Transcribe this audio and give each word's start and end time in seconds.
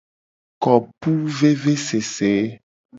Kopuvevesese. 0.63 2.31